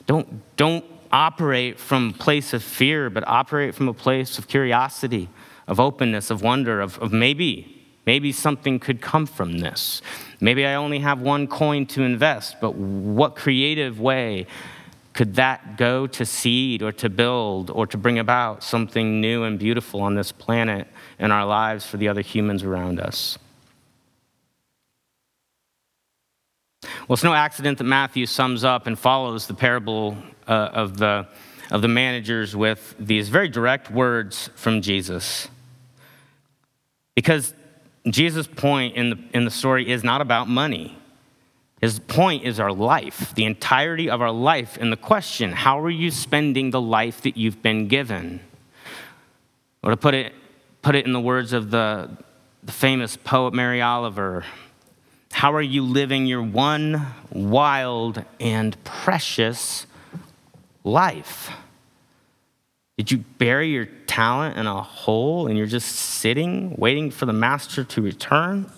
[0.06, 5.28] Don't, don't operate from a place of fear, but operate from a place of curiosity,
[5.66, 10.02] of openness, of wonder, of, of maybe, maybe something could come from this.
[10.40, 14.46] Maybe I only have one coin to invest, but what creative way
[15.12, 19.58] could that go to seed or to build or to bring about something new and
[19.58, 20.88] beautiful on this planet
[21.18, 23.38] in our lives for the other humans around us?
[27.06, 30.16] Well, it's no accident that Matthew sums up and follows the parable
[30.48, 31.26] uh, of, the,
[31.70, 35.48] of the managers with these very direct words from Jesus.
[37.14, 37.54] Because
[38.08, 40.98] Jesus' point in the, in the story is not about money.
[41.80, 44.76] His point is our life, the entirety of our life.
[44.80, 48.40] And the question how are you spending the life that you've been given?
[49.82, 50.32] Or to put it,
[50.80, 52.10] put it in the words of the,
[52.62, 54.44] the famous poet Mary Oliver,
[55.32, 59.86] how are you living your one wild and precious
[60.84, 61.50] life?
[62.98, 67.32] Did you bury your talent in a hole and you're just sitting, waiting for the
[67.32, 68.70] master to return?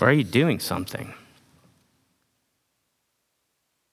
[0.00, 1.14] Or are you doing something?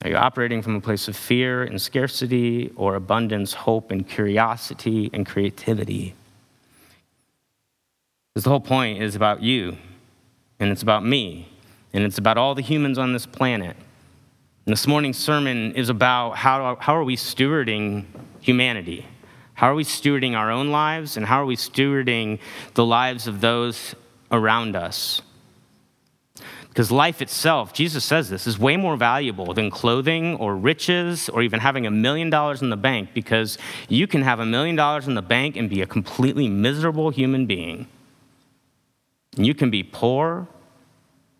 [0.04, 5.10] Are you operating from a place of fear and scarcity or abundance, hope and curiosity
[5.14, 6.14] and creativity?
[8.34, 9.78] Because the whole point is about you,
[10.60, 11.48] and it's about me,
[11.94, 13.78] and it's about all the humans on this planet.
[14.66, 18.06] This morning's sermon is about how, how are we stewarding
[18.40, 19.06] humanity?
[19.56, 22.40] How are we stewarding our own lives, and how are we stewarding
[22.74, 23.94] the lives of those
[24.32, 25.22] around us?
[26.70, 31.44] Because life itself, Jesus says this, is way more valuable than clothing or riches or
[31.44, 33.58] even having a million dollars in the bank because
[33.90, 37.46] you can have a million dollars in the bank and be a completely miserable human
[37.46, 37.86] being.
[39.36, 40.48] You can be poor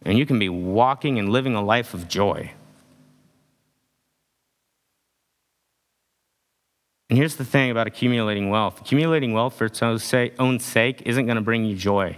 [0.04, 2.52] and you can be walking and living a life of joy.
[7.14, 11.36] And here's the thing about accumulating wealth accumulating wealth for its own sake isn't going
[11.36, 12.18] to bring you joy.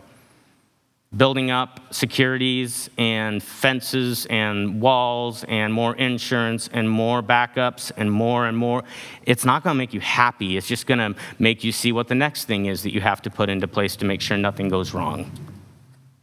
[1.18, 8.46] Building up securities and fences and walls and more insurance and more backups and more
[8.46, 8.86] and more,
[9.26, 10.56] it's not going to make you happy.
[10.56, 13.22] It's just going to make you see what the next thing is that you have
[13.24, 15.30] to put into place to make sure nothing goes wrong.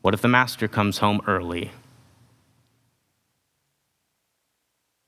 [0.01, 1.73] What if the master comes home early?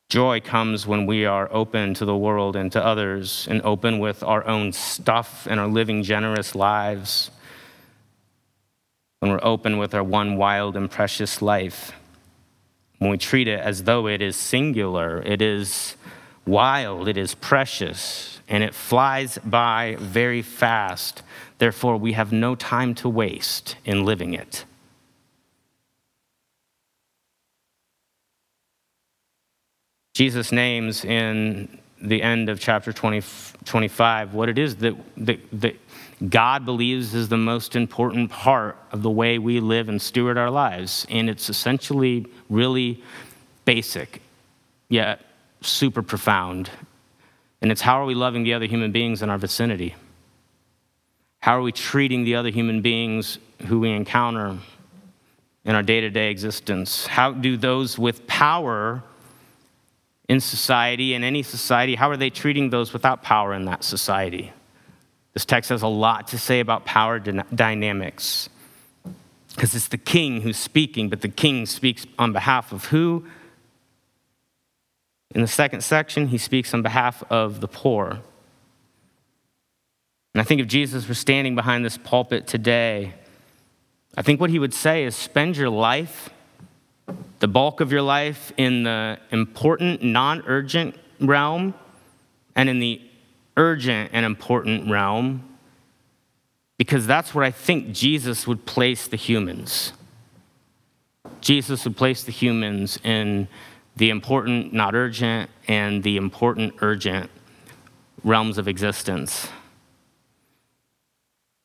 [0.08, 4.22] Joy comes when we are open to the world and to others and open with
[4.22, 7.30] our own stuff and are living generous lives.
[9.20, 11.92] When we're open with our one wild and precious life.
[12.98, 15.96] When we treat it as though it is singular, it is
[16.46, 21.22] wild, it is precious, and it flies by very fast.
[21.58, 24.64] Therefore, we have no time to waste in living it.
[30.14, 33.22] Jesus names in the end of chapter 20,
[33.64, 35.76] 25 what it is that, that, that
[36.28, 40.50] God believes is the most important part of the way we live and steward our
[40.50, 41.04] lives.
[41.10, 43.02] And it's essentially really
[43.64, 44.22] basic,
[44.88, 45.20] yet
[45.62, 46.70] super profound.
[47.60, 49.96] And it's how are we loving the other human beings in our vicinity?
[51.40, 54.58] How are we treating the other human beings who we encounter
[55.64, 57.04] in our day to day existence?
[57.06, 59.02] How do those with power
[60.28, 64.52] in society, in any society, how are they treating those without power in that society?
[65.34, 68.48] This text has a lot to say about power dynamics
[69.54, 73.24] because it's the king who's speaking, but the king speaks on behalf of who?
[75.34, 78.20] In the second section, he speaks on behalf of the poor.
[80.34, 83.14] And I think if Jesus were standing behind this pulpit today,
[84.16, 86.30] I think what he would say is spend your life
[87.38, 91.74] the bulk of your life in the important, non urgent realm
[92.56, 93.00] and in the
[93.56, 95.42] urgent and important realm,
[96.78, 99.92] because that's where I think Jesus would place the humans.
[101.40, 103.48] Jesus would place the humans in
[103.96, 107.30] the important, not urgent, and the important, urgent
[108.24, 109.48] realms of existence.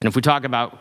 [0.01, 0.77] And if we talk about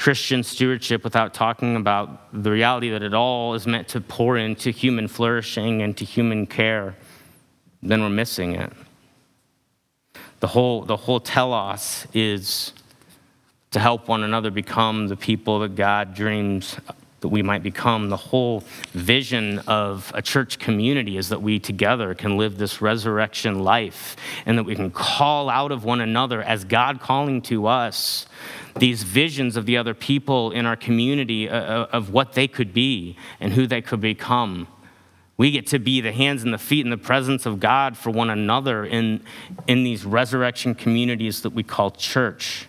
[0.00, 4.70] Christian stewardship without talking about the reality that it all is meant to pour into
[4.70, 6.96] human flourishing and to human care,
[7.82, 8.72] then we're missing it.
[10.40, 12.72] The whole, the whole telos is
[13.72, 16.78] to help one another become the people that God dreams
[17.20, 18.08] that we might become.
[18.08, 23.60] The whole vision of a church community is that we together can live this resurrection
[23.60, 24.16] life
[24.46, 28.26] and that we can call out of one another as God calling to us
[28.78, 32.72] these visions of the other people in our community uh, uh, of what they could
[32.72, 34.66] be and who they could become.
[35.36, 38.10] We get to be the hands and the feet in the presence of God for
[38.10, 39.22] one another in,
[39.66, 42.66] in these resurrection communities that we call church.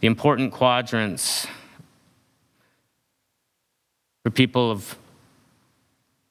[0.00, 1.46] The important quadrants
[4.22, 4.98] for people of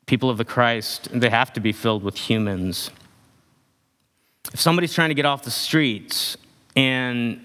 [0.06, 2.92] people of the Christ, they have to be filled with humans.
[4.54, 6.38] If somebody's trying to get off the streets
[6.76, 7.44] and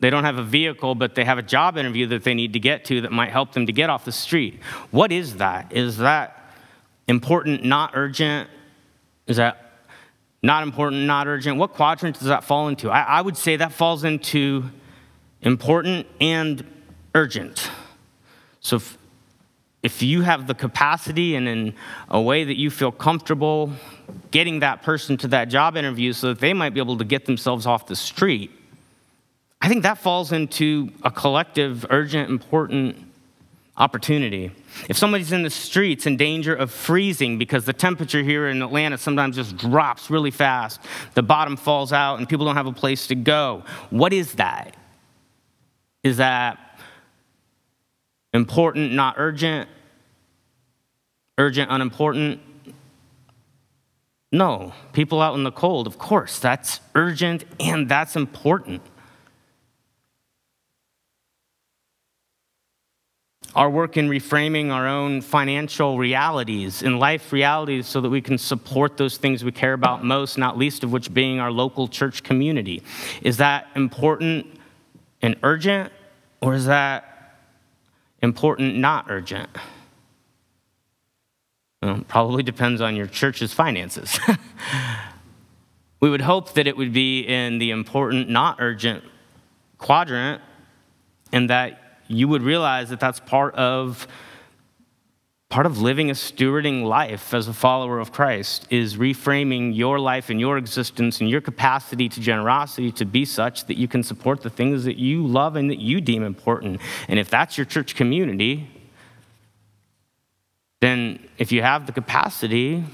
[0.00, 2.60] they don't have a vehicle, but they have a job interview that they need to
[2.60, 4.60] get to that might help them to get off the street.
[4.92, 5.72] What is that?
[5.72, 6.54] Is that
[7.08, 8.48] important, not urgent?
[9.26, 9.72] Is that
[10.40, 11.58] not important, not urgent?
[11.58, 12.90] What quadrant does that fall into?
[12.90, 14.70] I, I would say that falls into
[15.42, 16.64] important and
[17.14, 17.70] urgent.
[18.60, 18.98] So if,
[19.82, 21.74] if you have the capacity and in
[22.08, 23.72] a way that you feel comfortable
[24.30, 27.26] getting that person to that job interview so that they might be able to get
[27.26, 28.50] themselves off the street,
[29.60, 32.96] I think that falls into a collective, urgent, important
[33.76, 34.50] opportunity.
[34.88, 38.98] If somebody's in the streets in danger of freezing because the temperature here in Atlanta
[38.98, 40.80] sometimes just drops really fast,
[41.14, 44.74] the bottom falls out, and people don't have a place to go, what is that?
[46.08, 46.58] Is that
[48.32, 49.68] important, not urgent?
[51.36, 52.40] Urgent, unimportant?
[54.32, 54.72] No.
[54.94, 58.80] People out in the cold, of course, that's urgent and that's important.
[63.54, 68.38] Our work in reframing our own financial realities and life realities so that we can
[68.38, 72.22] support those things we care about most, not least of which being our local church
[72.22, 72.82] community.
[73.20, 74.46] Is that important
[75.22, 75.92] and urgent,
[76.40, 77.04] or is that
[78.22, 79.48] important, not urgent?
[81.82, 84.18] Well, probably depends on your church's finances.
[86.00, 89.04] we would hope that it would be in the important, not urgent
[89.78, 90.42] quadrant,
[91.32, 94.08] and that you would realize that that's part of
[95.48, 100.28] part of living a stewarding life as a follower of Christ is reframing your life
[100.28, 104.42] and your existence and your capacity to generosity to be such that you can support
[104.42, 106.80] the things that you love and that you deem important.
[107.08, 108.68] And if that's your church community,
[110.80, 112.84] then if you have the capacity,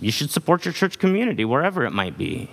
[0.00, 2.48] you should support your church community wherever it might be.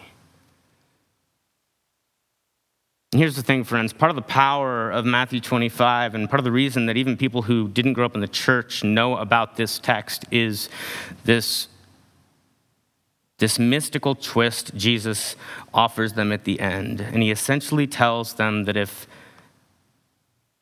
[3.14, 3.92] Here's the thing, friends.
[3.92, 7.42] Part of the power of Matthew 25, and part of the reason that even people
[7.42, 10.70] who didn't grow up in the church know about this text is
[11.26, 11.68] this,
[13.40, 15.36] this mystical twist Jesus
[15.74, 17.02] offers them at the end.
[17.02, 19.08] And he essentially tells them that if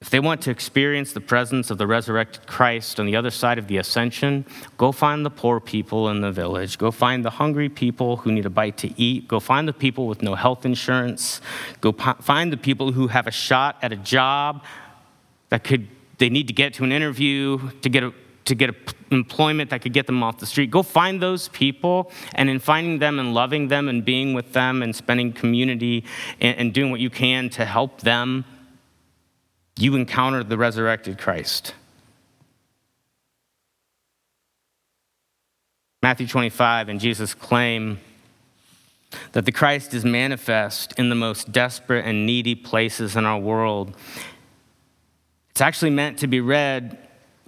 [0.02, 3.58] if they want to experience the presence of the resurrected Christ on the other side
[3.58, 4.46] of the ascension,
[4.78, 6.78] go find the poor people in the village.
[6.78, 9.28] Go find the hungry people who need a bite to eat.
[9.28, 11.42] Go find the people with no health insurance.
[11.82, 14.64] Go find the people who have a shot at a job
[15.50, 15.88] that could
[16.18, 18.14] they need to get to an interview to get a
[18.46, 18.74] to get
[19.12, 20.72] employment that could get them off the street.
[20.72, 24.82] Go find those people, and in finding them and loving them and being with them
[24.82, 26.06] and spending community
[26.40, 28.46] and, and doing what you can to help them
[29.82, 31.74] you encounter the resurrected Christ.
[36.02, 38.00] Matthew 25 and Jesus' claim
[39.34, 43.96] that the Christ is manifest in the most desperate and needy places in our world.
[45.52, 46.98] It's actually meant to be read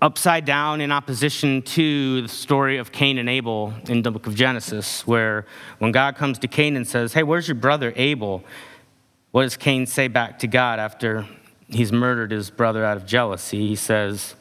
[0.01, 4.35] upside down in opposition to the story of Cain and Abel in the book of
[4.35, 5.45] Genesis, where
[5.77, 8.43] when God comes to Cain and says, Hey, where's your brother Abel?
[9.29, 11.25] What does Cain say back to God after
[11.71, 14.35] he's murdered his brother out of jealousy, he says,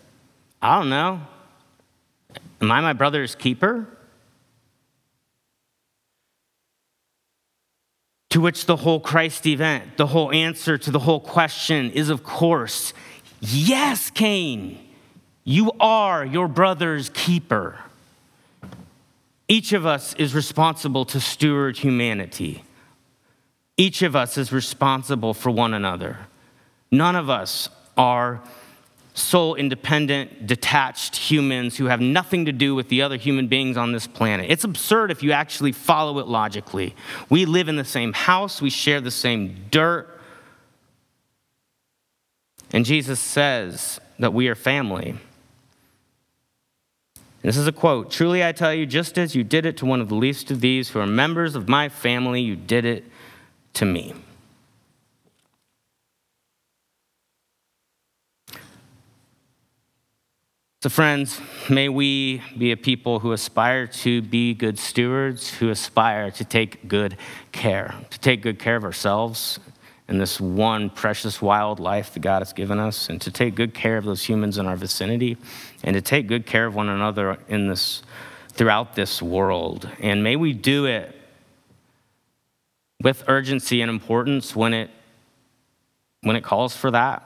[0.61, 1.21] I don't know.
[2.61, 3.87] Am I my brother's keeper?
[8.31, 12.23] To which the whole Christ event, the whole answer to the whole question is, of
[12.23, 12.93] course,
[13.41, 14.79] yes, Cain,
[15.43, 17.79] you are your brother's keeper.
[19.49, 22.63] Each of us is responsible to steward humanity.
[23.77, 26.19] Each of us is responsible for one another.
[26.93, 28.41] None of us are
[29.15, 33.93] sole independent, detached humans who have nothing to do with the other human beings on
[33.93, 34.51] this planet.
[34.51, 36.95] It's absurd if you actually follow it logically.
[37.29, 40.21] We live in the same house, we share the same dirt.
[42.73, 45.17] And Jesus says that we are family.
[47.43, 50.01] This is a quote Truly I tell you, just as you did it to one
[50.01, 53.05] of the least of these who are members of my family, you did it
[53.75, 54.15] to me.
[60.83, 66.31] So, friends, may we be a people who aspire to be good stewards, who aspire
[66.31, 67.19] to take good
[67.53, 69.61] care, to take good care of ourselves
[70.09, 73.75] in this one precious wild life that God has given us, and to take good
[73.75, 75.37] care of those humans in our vicinity,
[75.83, 78.03] and to take good care of one another in this
[78.49, 79.87] throughout this world.
[80.01, 81.15] And may we do it
[83.03, 84.89] with urgency and importance when it
[86.23, 87.23] when it calls for that.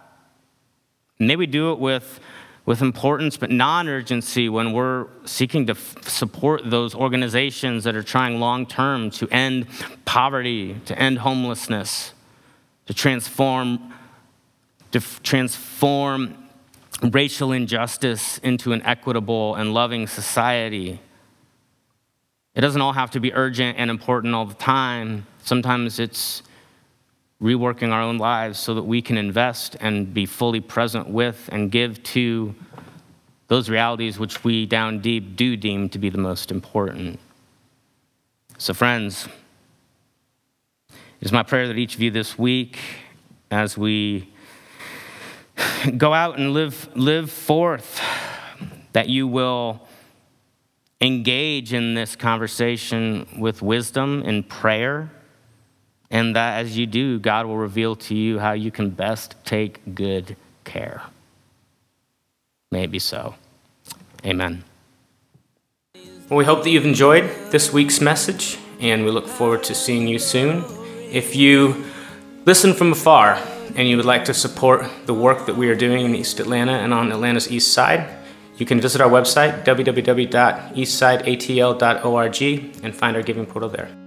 [1.21, 2.19] May we do it with
[2.67, 8.03] with importance but non urgency when we're seeking to f- support those organizations that are
[8.03, 9.67] trying long term to end
[10.05, 12.13] poverty, to end homelessness,
[12.87, 13.93] to transform,
[14.93, 16.37] to f- transform
[17.03, 21.01] racial injustice into an equitable and loving society.
[22.55, 25.27] It doesn't all have to be urgent and important all the time.
[25.43, 26.43] Sometimes it's
[27.45, 31.71] reworking our own lives so that we can invest and be fully present with and
[31.71, 32.55] give to
[33.49, 37.21] those realities which we down deep do deem to be the most important.
[38.57, 39.29] So, friends,
[40.89, 42.79] it is my prayer that each of you this week,
[43.51, 44.33] as we
[45.99, 48.01] go out and live, live forth,
[48.95, 49.87] that you will
[51.03, 55.11] engage in this conversation with wisdom and prayer
[56.15, 59.97] and that as you do, God will reveal to you how you can best take
[59.97, 61.03] good care.
[62.71, 63.35] May it be so.
[64.25, 64.63] Amen.
[66.31, 70.07] Well, we hope that you've enjoyed this week's message, and we look forward to seeing
[70.07, 70.63] you soon.
[71.11, 71.85] If you
[72.47, 73.43] listen from afar
[73.75, 76.75] and you would like to support the work that we are doing in East Atlanta
[76.75, 78.09] and on Atlanta's East Side,
[78.57, 82.43] you can visit our website, www.eastsideatl.org,
[82.85, 84.04] and find our giving portal there.